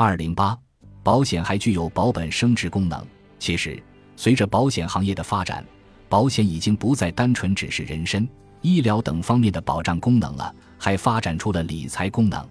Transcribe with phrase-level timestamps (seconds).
[0.00, 0.56] 二零八，
[1.02, 3.04] 保险还具有保本升值功能。
[3.40, 3.82] 其实，
[4.14, 5.66] 随着保险行业的发展，
[6.08, 8.28] 保险已经不再单纯只是人身、
[8.62, 12.48] 医疗等方面的保障功能了，还发展出了理财功能。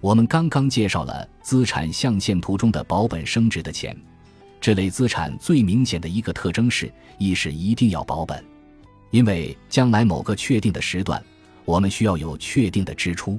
[0.00, 3.96] 我们刚刚介绍了资产象限图中的保本升值的钱，
[4.60, 8.44] 这类资产最明显的一个特征是，一是一定要保本，
[9.10, 11.20] 因为将来某个确定的时段，
[11.64, 13.36] 我们需要有确定的支出，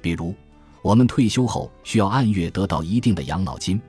[0.00, 0.34] 比如
[0.82, 3.80] 我们退休后需要按月得到一定的养老金，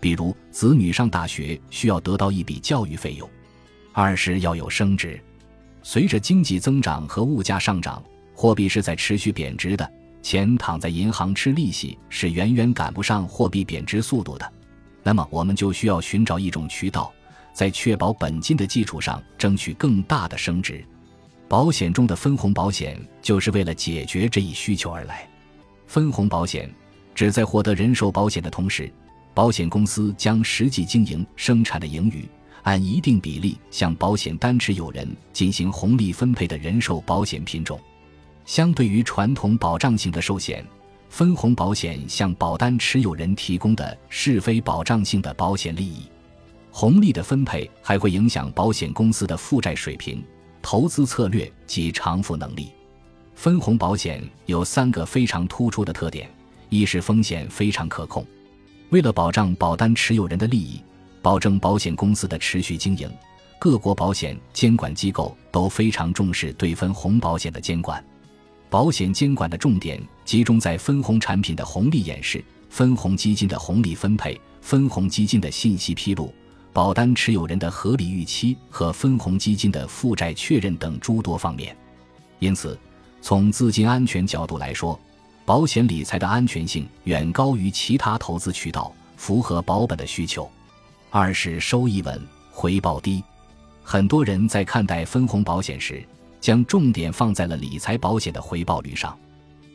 [0.00, 3.28] 比如子女上大学需要得到一笔教育费用；
[3.92, 5.20] 二是要有升值，
[5.82, 8.02] 随着经济增长和物价上涨，
[8.34, 9.90] 货币是在持续贬值的。
[10.22, 14.52] 钱躺在银行吃利息是远远赶不上货币贬值速度的，
[15.02, 17.12] 那么我们就需要寻找一种渠道，
[17.52, 20.84] 在确保本金的基础上争取更大的升值。
[21.48, 25.28] 保险中的分红保险就是为了解决这一需求而来。
[25.86, 26.72] 分红保险
[27.14, 28.92] 指在获得人寿保险的同时，
[29.32, 32.28] 保险公司将实际经营生产的盈余
[32.62, 37.80] 按一定比例向保险单持有人进行红利分配的人寿保险品种。
[38.44, 40.64] 相对于传统保障型的寿险，
[41.08, 46.02] 分红保险向保单持有人提供的是非保障性的保险利益。
[46.70, 50.22] 红利的分配还会影响保险公司的负债水平、
[50.60, 52.70] 投资策略及偿付能力。
[53.36, 56.28] 分红保险有三个非常突出的特点：
[56.70, 58.26] 一是风险非常可控，
[58.88, 60.82] 为了保障保单持有人的利益，
[61.20, 63.08] 保证保险公司的持续经营，
[63.58, 68.02] 各国保险监管机构都非常重视对分红保险的监管。
[68.70, 76.34] 保险监管的重点集中在分红产品的红利演示、分红基金的红利分配、分红基金的信息披露、
[76.72, 81.76] 保单持有人的合理预期和分红基金的负债确认等诸多方面。
[82.38, 82.78] 因此，
[83.26, 84.96] 从资金安全角度来说，
[85.44, 90.48] 保险理财的安全性远高于其他投资渠道，符合保本的需求。
[91.10, 93.20] 二是收益稳、回报低。
[93.82, 96.06] 很多人在看待分红保险时，
[96.40, 99.18] 将重点放在了理财保险的回报率上。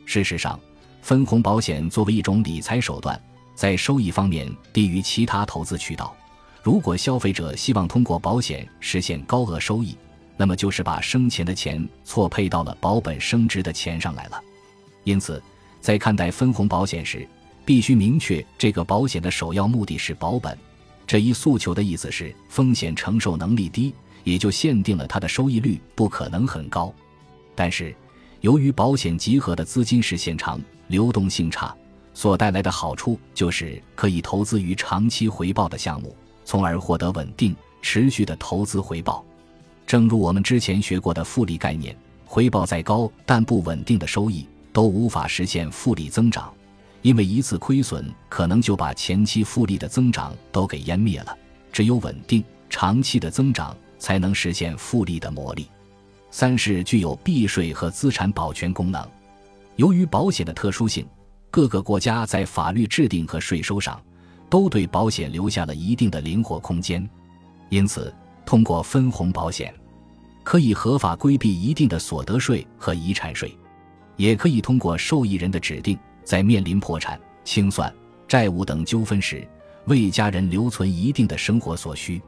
[0.06, 0.58] 事实上，
[1.02, 3.22] 分红保险作为一种理财手段，
[3.54, 6.16] 在收益方面低于其他投资渠道。
[6.62, 9.94] 如果消费者希望通过保险实现高额收益，
[10.36, 14.40] 那么就是把生钱的钱错配到了保本升值的钱上来了。
[15.04, 15.42] 因此，
[15.80, 17.26] 在看待分红保险时，
[17.64, 20.56] 必须明确这个保险的首要目的是保本。
[21.06, 23.94] 这一诉求的意思是风险承受能力低。
[24.24, 26.94] 也就限定了它的收益率不可能很高，
[27.56, 27.92] 但是
[28.40, 31.74] 由于保险集合的资金时限长、流动性差，
[32.14, 36.14] 所带来的好处就是可以投资于长期回报的项目，
[36.44, 39.24] 从而获得稳定、持续的投资回报。
[39.92, 41.94] 正如我们之前学过的复利概念，
[42.24, 46.50] 回报再高但不稳定的收益都无法实现复利增长，
[47.02, 51.36] 因为一次亏损可能就把前期复利的增长都给湮灭了。
[51.70, 53.76] 只有稳定、长期的增长。
[53.98, 55.68] 才能实现复利的魔力。
[56.30, 59.06] 三是具有避税和资产保全功能。
[59.76, 61.06] 由于保险的特殊性，
[61.50, 64.02] 各个国家在法律制定和税收上
[64.48, 67.06] 都对保险留下了一定的灵活空间。
[67.68, 68.10] 因此，
[68.46, 69.72] 通过分红保险，
[70.42, 73.56] 可以合法规避一定的所得税和遗产税，
[74.16, 77.92] 也可以通过受益人的指定，在面临破产、清算、
[78.26, 79.46] 债务等纠纷时，
[79.86, 82.20] 为家人留存一定的生活所需。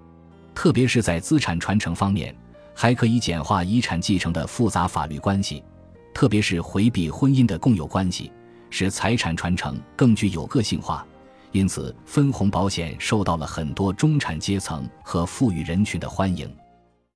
[0.55, 2.35] 特别是在资产传承方面，
[2.75, 5.63] 还可以简化遗产继承的复杂法律关系，
[6.15, 8.31] 特别是回避婚姻的共有关系，
[8.71, 11.05] 使财产传承更具有个性化。
[11.51, 16.49] 因此，分红保险受到了很多中产阶层和富裕人群的欢迎。